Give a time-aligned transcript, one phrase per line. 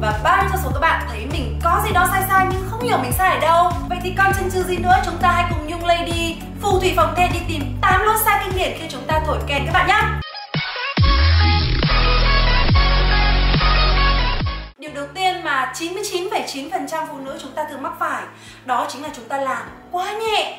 [0.00, 2.62] và bao nhiêu trong số các bạn thấy mình có gì đó sai sai nhưng
[2.70, 3.72] không hiểu mình sai ở đâu.
[3.88, 4.96] Vậy thì còn chần chừ gì nữa?
[5.04, 8.44] Chúng ta hãy cùng nhung lady phù thủy phòng kèn đi tìm 8 lỗi sai
[8.44, 10.00] kinh điển khi chúng ta thổi kèn các bạn nhé
[14.78, 18.22] Điều đầu tiên mà 99,9% phụ nữ chúng ta thường mắc phải
[18.64, 20.58] Đó chính là chúng ta làm quá nhẹ.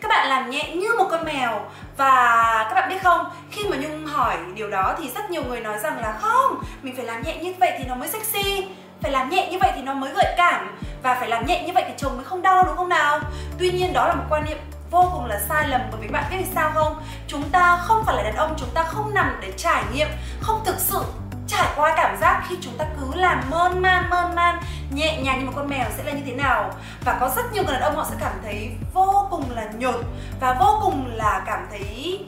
[0.00, 3.76] Các bạn làm nhẹ như một con mèo và các bạn biết không, khi mà
[3.76, 7.22] nhung hỏi điều đó thì rất nhiều người nói rằng là không, mình phải làm
[7.22, 8.68] nhẹ như vậy thì nó mới sexy,
[9.02, 11.72] phải làm nhẹ như vậy thì nó mới gợi cảm, và phải làm nhẹ như
[11.72, 13.20] vậy thì chồng mới không đau, đúng không nào?
[13.58, 14.58] Tuy nhiên đó là một quan niệm
[14.90, 17.02] vô cùng là sai lầm, bởi vì bạn biết vì sao không?
[17.28, 20.08] Chúng ta không phải là đàn ông, chúng ta không nằm để trải nghiệm,
[20.40, 21.02] không thực sự
[21.48, 24.60] trải qua cảm giác khi chúng ta cứ làm mơn man mơn man
[24.90, 26.70] nhẹ nhàng như một con mèo sẽ là như thế nào?
[27.04, 30.04] Và có rất nhiều người đàn ông họ sẽ cảm thấy vô cùng là nhột
[30.40, 32.24] và vô cùng là cảm thấy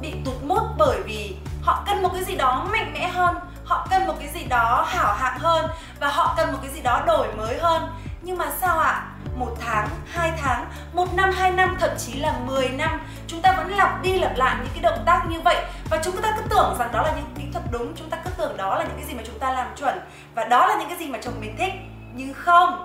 [0.00, 3.86] bị tụt mút bởi vì họ cần một cái gì đó mạnh mẽ hơn họ
[3.90, 7.02] cần một cái gì đó hảo hạng hơn và họ cần một cái gì đó
[7.06, 7.82] đổi mới hơn.
[8.22, 8.90] Nhưng mà sao ạ?
[8.90, 9.06] À?
[9.40, 13.52] một tháng, hai tháng, một năm, hai năm, thậm chí là 10 năm chúng ta
[13.52, 15.56] vẫn lặp đi lặp lại những cái động tác như vậy.
[15.90, 18.30] Và chúng ta cứ tưởng rằng đó là những kỹ thuật đúng chúng ta cứ
[18.38, 20.00] tưởng đó là những cái gì mà chúng ta làm chuẩn
[20.34, 21.72] và đó là những cái gì mà chồng mình thích.
[22.14, 22.84] Nhưng không.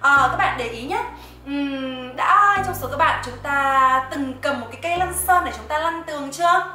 [0.00, 1.04] À, các bạn để ý nhé
[1.46, 5.44] uhm, đã trong số các bạn chúng ta từng cầm một cái cây lăn sơn
[5.44, 6.72] để chúng ta lăn tường chưa?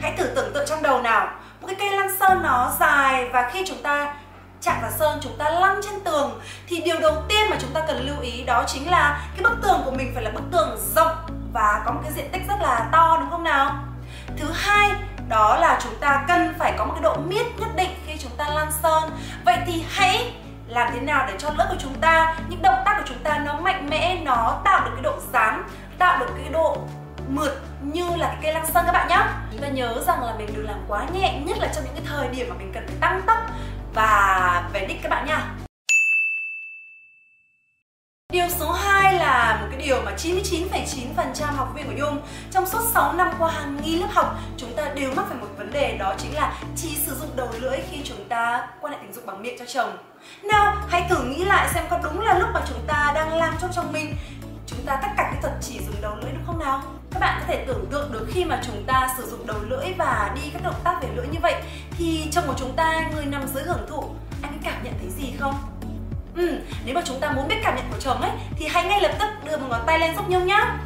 [0.00, 1.26] Hãy thử tưởng tượng trong đầu nào.
[1.60, 4.14] Một cái cây lăn sơn nó dài và khi chúng ta
[4.60, 7.84] chạm vào sơn chúng ta lăn trên tường thì điều đầu tiên mà chúng ta
[7.88, 10.78] cần lưu ý đó chính là cái bức tường của mình phải là bức tường
[10.94, 11.16] rộng
[11.52, 13.84] và có một cái diện tích rất là to đúng không nào?
[14.36, 14.90] Thứ hai
[15.28, 18.32] đó là chúng ta cần phải có một cái độ miết nhất định khi chúng
[18.36, 19.10] ta lăn sơn
[19.44, 20.32] vậy thì hãy
[20.68, 23.38] làm thế nào để cho lớp của chúng ta, những động tác của chúng ta
[23.38, 26.76] nó mạnh mẽ, nó tạo được cái độ dáng tạo được cái độ
[27.28, 29.20] mượt như là cái cây lăng sơn các bạn nhé
[29.52, 32.04] chúng ta nhớ rằng là mình đừng làm quá nhẹ, nhất là trong những cái
[32.06, 33.38] thời điểm mà mình cần phải tăng tốc
[33.94, 35.44] và về đích các bạn nha
[38.32, 40.12] Điều số 2 là một cái điều mà
[41.16, 44.76] 99,9% học viên của Nhung trong suốt 6 năm qua hàng nghìn lớp học chúng
[44.76, 47.78] ta đều mắc phải một vấn đề đó chính là chỉ sử dụng đầu lưỡi
[47.90, 49.96] khi chúng ta quan hệ tình dục bằng miệng cho chồng.
[50.42, 53.54] Nào, hãy thử nghĩ lại xem có đúng là lúc mà chúng ta đang làm
[53.60, 54.14] cho chồng mình
[54.66, 56.82] chúng ta tất cả kỹ thuật chỉ dùng đầu lưỡi đúng không nào?
[57.10, 59.86] Các bạn có thể tưởng tượng được khi mà chúng ta sử dụng đầu lưỡi
[59.98, 61.54] và đi các động tác về lưỡi như vậy
[61.98, 64.04] thì chồng của chúng ta người nằm dưới hưởng thụ
[64.42, 65.54] anh cảm nhận thấy gì không?
[66.36, 69.00] Ừ, nếu mà chúng ta muốn biết cảm nhận của chồng ấy thì hãy ngay
[69.00, 70.78] lập tức đưa một ngón tay lên giúp Nhung nhá.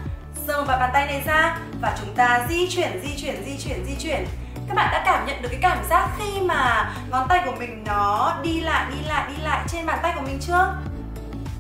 [0.47, 3.85] Giơ một bàn tay này ra và chúng ta di chuyển, di chuyển, di chuyển,
[3.87, 4.27] di chuyển.
[4.69, 7.85] Các bạn đã cảm nhận được cái cảm giác khi mà ngón tay của mình
[7.87, 10.75] nó đi lại, đi lại, đi lại trên bàn tay của mình chưa?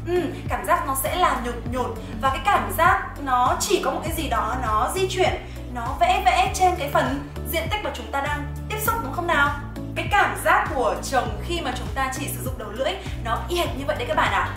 [0.06, 3.90] Ừ, cảm giác nó sẽ là nhột nhột và cái cảm giác nó chỉ có
[3.90, 5.32] một cái gì đó nó di chuyển,
[5.74, 9.12] nó vẽ vẽ trên cái phần diện tích mà chúng ta đang tiếp xúc đúng
[9.12, 9.50] không nào?
[9.96, 12.92] cái cảm giác của chồng khi mà chúng ta chỉ sử dụng đầu lưỡi
[13.24, 14.48] nó y hệt như vậy đấy các bạn ạ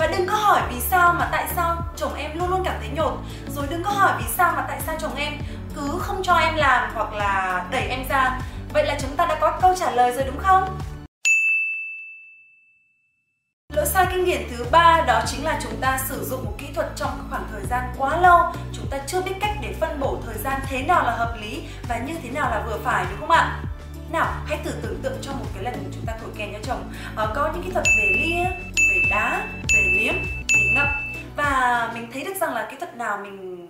[0.00, 2.88] và đừng có hỏi vì sao mà tại sao chồng em luôn luôn cảm thấy
[2.88, 3.12] nhột.
[3.56, 5.32] Rồi đừng có hỏi vì sao mà tại sao chồng em
[5.76, 8.40] cứ không cho em làm hoặc là đẩy em ra.
[8.72, 10.78] Vậy là chúng ta đã có câu trả lời rồi đúng không?
[13.72, 16.66] Lỗi sai kinh điển thứ ba đó chính là chúng ta sử dụng một kỹ
[16.74, 18.38] thuật trong khoảng thời gian quá lâu.
[18.72, 21.62] Chúng ta chưa biết cách để phân bổ thời gian thế nào là hợp lý
[21.88, 23.60] và như thế nào là vừa phải, đúng không ạ?
[24.12, 26.92] nào, hãy thử tưởng tượng cho một cái lần chúng ta thổi kèn cho chồng.
[27.16, 28.44] Ờ, có những kỹ thuật về lia,
[28.90, 29.46] về đá
[29.80, 30.14] về liếm
[30.54, 30.88] để ngậm.
[31.36, 33.66] Và mình thấy được rằng là kỹ thuật nào mình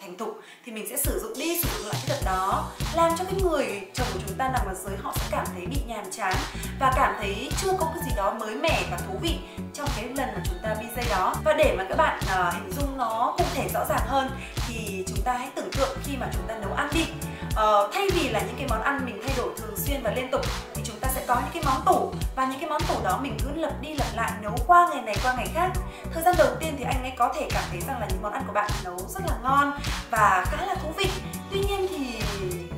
[0.00, 2.70] thành thục thì mình sẽ sử dụng đi sử dụng lại kỹ thuật đó.
[2.94, 5.66] Làm cho cái người chồng của chúng ta nằm ở dưới họ sẽ cảm thấy
[5.66, 6.36] bị nhàm chán
[6.80, 9.38] và cảm thấy chưa có cái gì đó mới mẻ và thú vị
[9.74, 11.34] trong cái lần mà chúng ta đi dây đó.
[11.44, 14.30] Và để mà các bạn uh, hình dung nó cụ thể rõ ràng hơn
[14.68, 17.06] thì chúng ta hãy tưởng tượng khi mà chúng ta nấu ăn đi.
[17.48, 20.30] Uh, thay vì là những cái món ăn mình thay đổi thường xuyên và liên
[20.30, 20.40] tục
[20.74, 20.82] thì
[21.26, 23.94] có những cái món tủ và những cái món tủ đó mình cứ lập đi
[23.94, 25.70] lập lại, nấu qua ngày này qua ngày khác.
[26.12, 28.32] Thời gian đầu tiên thì anh ấy có thể cảm thấy rằng là những món
[28.32, 29.72] ăn của bạn nấu rất là ngon
[30.10, 31.10] và khá là thú vị.
[31.50, 32.20] Tuy nhiên thì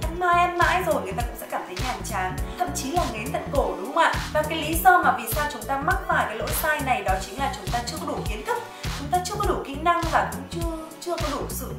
[0.03, 2.91] ăn mãi ăn mãi rồi người ta cũng sẽ cảm thấy nhàm chán, thậm chí
[2.91, 4.13] là ngến tận cổ, đúng không ạ?
[4.33, 7.03] Và cái lý do mà vì sao chúng ta mắc phải cái lỗi sai này
[7.03, 8.57] đó chính là chúng ta chưa có đủ kiến thức,
[8.99, 11.75] chúng ta chưa có đủ kỹ năng và cũng chưa chưa có đủ sự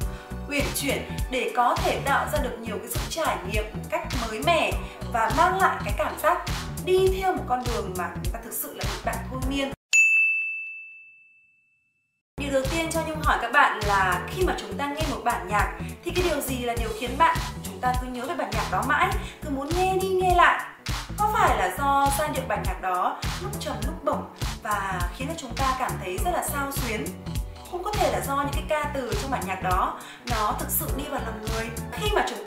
[0.50, 4.40] uyển chuyển để có thể tạo ra được nhiều cái sự trải nghiệm cách mới
[4.46, 4.72] mẻ
[5.12, 6.44] và mang lại cái cảm giác
[6.84, 9.72] đi theo một con đường mà người ta thực sự là một bạn thôi miên
[12.40, 15.20] Điều đầu tiên cho Nhung hỏi các bạn là khi mà chúng ta nghe một
[15.24, 18.34] bản nhạc thì cái điều gì là điều khiến bạn chúng ta cứ nhớ về
[18.34, 19.10] bản nhạc đó mãi,
[19.42, 20.64] cứ muốn nghe đi nghe lại?
[21.18, 24.24] Có phải là do giai điệu bản nhạc đó lúc trầm lúc bổng
[24.62, 27.04] và khiến cho chúng ta cảm thấy rất là sao xuyến?
[27.72, 30.00] Cũng có thể là do những cái ca từ trong bản nhạc đó
[30.30, 31.68] nó thực sự đi vào lòng người.
[31.92, 32.38] Khi mà chúng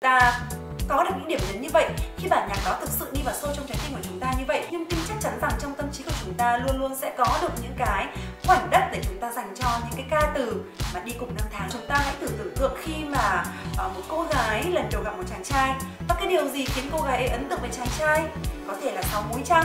[0.00, 0.40] ta
[0.88, 1.88] có được những điểm nhấn như vậy,
[2.18, 4.32] khi bản nhạc đó thực sự đi vào sâu trong trái tim của chúng ta
[4.38, 6.96] như vậy, nhưng tin chắc chắn rằng trong tâm trí của chúng ta luôn luôn
[6.96, 8.06] sẽ có được những cái
[8.46, 10.62] khoảnh đất để chúng ta dành cho những cái ca từ
[10.94, 11.68] mà đi cùng năm tháng.
[11.72, 13.44] Chúng ta hãy thử tưởng tượng khi mà
[13.76, 15.74] ờ, một cô gái lần đầu gặp một chàng trai,
[16.08, 18.24] và cái điều gì khiến cô gái ấy ấn tượng với chàng trai?
[18.68, 19.64] Có thể là sáu múi trăng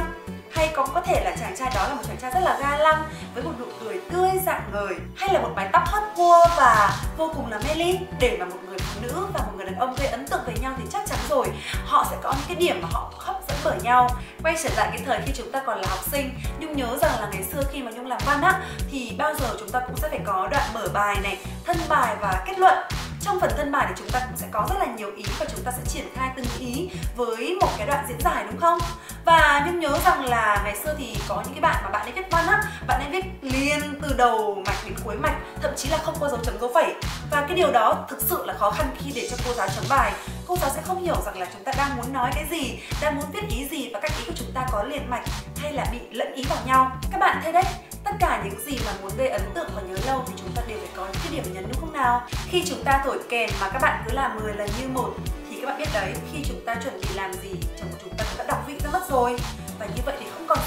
[0.51, 2.77] hay có có thể là chàng trai đó là một chàng trai rất là ga
[2.77, 6.45] lăng, với một nụ cười tươi rạng ngời hay là một mái tóc hot cua
[6.57, 9.58] và vô cùng là mê ly, để mà một người phụ nữ và một người
[9.69, 11.48] đàn ông gây ấn tượng với nhau thì chắc chắn rồi.
[11.86, 14.10] Họ sẽ có những cái điểm mà họ hấp dẫn bởi nhau.
[14.44, 17.12] Quay trở lại cái thời khi chúng ta còn là học sinh nhung nhớ rằng
[17.19, 18.62] là ngày xưa khi mà nhung làm văn á,
[18.92, 22.16] thì bao giờ chúng ta cũng sẽ phải có đoạn mở bài này, thân bài
[22.21, 22.77] và kết luận
[23.21, 25.45] trong phần thân bài thì chúng ta cũng sẽ có rất là nhiều ý và
[25.56, 28.80] chúng ta sẽ triển khai từng ý với một cái đoạn diễn giải đúng không?
[29.25, 32.12] Và nhung nhớ rằng là ngày xưa thì có những cái bạn mà bạn ấy
[32.12, 35.89] viết văn á bạn ấy viết liền từ đầu mạch đến cuối mạch, thậm chí
[35.89, 36.95] là không có dấu chấm dấu phẩy.
[37.31, 39.86] Và cái điều đó thực sự là khó khăn khi để cho cô giáo chấm
[39.89, 40.13] bài.
[40.48, 43.15] Cô giáo sẽ không hiểu rằng là chúng ta đang muốn nói cái gì, đang
[43.15, 45.24] muốn viết ý gì và các ý của chúng ta có liền mạch
[45.57, 46.92] hay là bị lẫn ý vào nhau.
[47.12, 47.63] Các bạn thấy đấy
[48.04, 50.62] tất cả những gì mà muốn gây ấn tượng và nhớ lâu thì chúng ta
[50.68, 52.28] đều phải có những cái điểm nhấn đúng không nào?
[52.50, 55.13] Khi chúng ta thổi kèn mà các bạn cứ làm 10 lần như một
[55.50, 58.13] thì các bạn biết đấy, khi chúng ta chuẩn bị làm gì, chồng của chúng
[58.18, 59.36] ta cũng đã đọc vị ra mất rồi.
[59.80, 60.60] Và như vậy thì không còn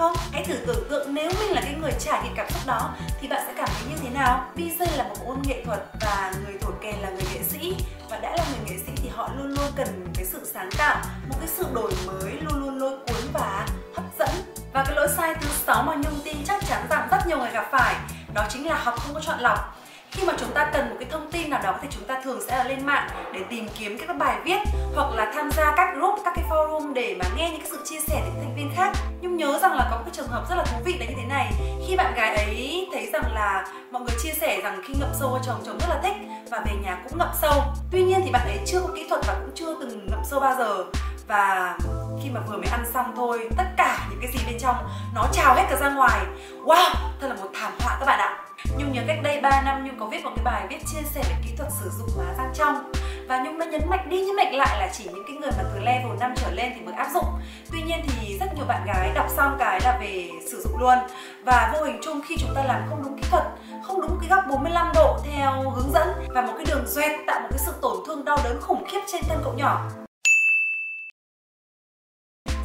[0.00, 0.16] không?
[0.32, 3.28] Hãy thử tưởng tượng nếu mình là cái người trải nghiệm cảm xúc đó, thì
[3.28, 4.50] bạn sẽ cảm thấy như thế nào?
[4.56, 7.76] DJ là một môn nghệ thuật và người thổi kèn là người nghệ sĩ.
[8.10, 10.96] Và đã là người nghệ sĩ thì họ luôn luôn cần cái sự sáng tạo,
[11.28, 14.28] một cái sự đổi mới luôn luôn lôi cuốn và hấp dẫn.
[14.72, 17.50] Và cái lỗi sai thứ sáu mà nhung tin chắc chắn rằng rất nhiều người
[17.50, 17.96] gặp phải,
[18.34, 19.79] đó chính là học không có chọn lọc
[20.10, 22.40] khi mà chúng ta cần một cái thông tin nào đó thì chúng ta thường
[22.48, 24.58] sẽ là lên mạng để tìm kiếm các bài viết
[24.94, 27.84] hoặc là tham gia các group, các cái forum để mà nghe những cái sự
[27.84, 28.92] chia sẻ từ thành viên khác.
[29.20, 31.14] Nhưng nhớ rằng là có một cái trường hợp rất là thú vị là như
[31.16, 31.52] thế này.
[31.88, 35.38] Khi bạn gái ấy thấy rằng là mọi người chia sẻ rằng khi ngậm sâu
[35.46, 36.16] chồng chồng rất là thích
[36.50, 37.62] và về nhà cũng ngậm sâu.
[37.90, 40.40] Tuy nhiên thì bạn ấy chưa có kỹ thuật và cũng chưa từng ngậm sâu
[40.40, 40.84] bao giờ.
[41.26, 41.76] Và
[42.22, 44.76] khi mà vừa mới ăn xong thôi, tất cả những cái gì bên trong
[45.14, 46.20] nó trào hết cả ra ngoài.
[46.64, 48.38] Wow, thật là một thảm họa các bạn ạ.
[48.68, 51.22] Nhung nhớ cách đây 3 năm Nhung có viết một cái bài viết chia sẻ
[51.28, 52.92] về kỹ thuật sử dụng má răng trong.
[53.28, 55.62] Và Nhung đã nhấn mạnh đi, nhấn mạnh lại là chỉ những cái người mà
[55.74, 57.24] từ level 5 trở lên thì mới áp dụng.
[57.72, 60.98] Tuy nhiên thì rất nhiều bạn gái đọc xong cái là về sử dụng luôn.
[61.44, 63.44] Và vô hình chung khi chúng ta làm không đúng kỹ thuật,
[63.82, 67.40] không đúng cái góc 45 độ theo hướng dẫn và một cái đường doẹt tạo
[67.40, 69.90] một cái sự tổn thương đau đớn khủng khiếp trên thân cậu nhỏ.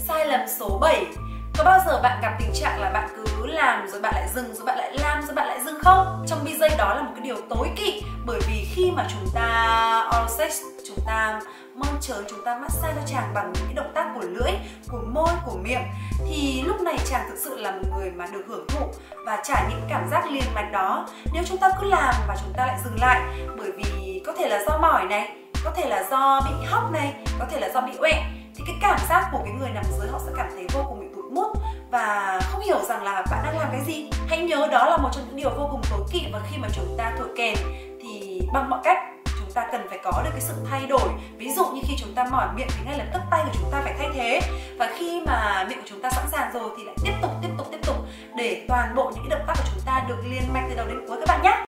[0.07, 1.05] Sai lầm số 7
[1.57, 4.55] có bao giờ bạn gặp tình trạng là bạn cứ làm rồi bạn lại dừng
[4.55, 6.25] rồi bạn lại làm rồi bạn lại dừng không?
[6.27, 10.09] Trong BJ đó là một cái điều tối kỵ Bởi vì khi mà chúng ta
[10.09, 11.41] oral sex chúng ta
[11.75, 14.51] mong chờ, chúng ta massage cho chàng bằng những cái động tác của lưỡi,
[14.87, 15.83] của môi, của miệng
[16.27, 18.85] thì lúc này chàng thực sự là một người mà được hưởng thụ
[19.25, 21.07] và trải nghiệm cảm giác liền mạch đó.
[21.33, 23.21] Nếu chúng ta cứ làm và chúng ta lại dừng lại
[23.57, 25.35] bởi vì có thể là do mỏi này,
[25.65, 28.13] có thể là do bị hóc này, có thể là do bị uệ
[28.55, 30.99] thì cái cảm giác của cái người nằm dưới họ sẽ cảm thấy vô cùng
[30.99, 31.04] bị
[31.95, 34.09] và không hiểu rằng là bạn đang làm cái gì.
[34.27, 36.67] Hãy nhớ đó là một trong những điều vô cùng tối kỵ và khi mà
[36.75, 37.55] chúng ta thổi kèn
[38.01, 38.97] thì bằng mọi cách
[39.39, 41.09] chúng ta cần phải có được cái sự thay đổi.
[41.37, 43.71] Ví dụ như khi chúng ta mỏi miệng thì ngay lập tức tay của chúng
[43.71, 44.39] ta phải thay thế.
[44.79, 47.49] Và khi mà miệng của chúng ta sẵn sàng rồi thì lại tiếp tục tiếp
[47.57, 47.95] tục tiếp tục
[48.35, 50.87] để toàn bộ những cái động tác của chúng ta được liên mạch từ đầu
[50.87, 51.65] đến cuối các bạn nhé.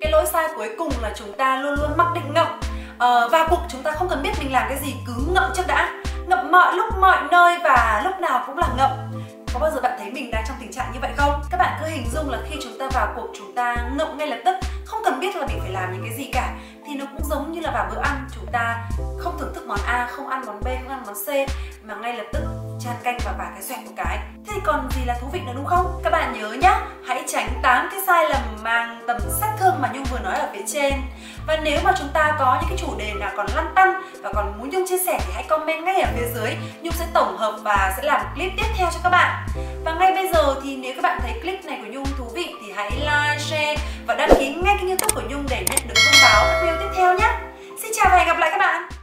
[0.00, 2.60] Cái lỗi sai cuối cùng là chúng ta luôn luôn mắc định ngậm.
[2.98, 5.50] Ờ, uh, vào cuộc chúng ta không cần biết mình làm cái gì cứ ngậm
[5.54, 8.90] trước đã ngậm mọi lúc mọi nơi và lúc nào cũng là ngậm
[9.54, 11.42] có bao giờ bạn thấy mình đang trong tình trạng như vậy không?
[11.50, 14.26] Các bạn cứ hình dung là khi chúng ta vào cuộc chúng ta ngậm ngay
[14.26, 16.54] lập tức Không cần biết là mình phải làm những cái gì cả
[16.86, 18.88] Thì nó cũng giống như là vào bữa ăn chúng ta
[19.18, 21.28] không thưởng thức món A, không ăn món B, không ăn món C
[21.84, 24.18] Mà ngay lập tức chan canh và vả cái xoẹt một cái.
[24.46, 26.00] Thế thì còn gì là thú vị nữa đúng không?
[26.04, 29.90] Các bạn nhớ nhá, hãy tránh 8 cái sai lầm mang tầm sát thương mà
[29.94, 30.92] Nhung vừa nói ở phía trên.
[31.46, 34.32] Và nếu mà chúng ta có những cái chủ đề nào còn lăn tăn và
[34.32, 36.56] còn muốn Nhung chia sẻ thì hãy comment ngay ở phía dưới.
[36.82, 39.46] Nhung sẽ tổng hợp và sẽ làm clip tiếp theo cho các bạn.
[39.84, 42.54] Và ngay bây giờ thì nếu các bạn thấy clip này của Nhung thú vị
[42.62, 43.76] thì hãy like, share
[44.06, 46.76] và đăng ký ngay kênh youtube của Nhung để nhận được thông báo các video
[46.80, 47.30] tiếp theo nhé
[47.82, 48.93] Xin chào và hẹn gặp lại các bạn!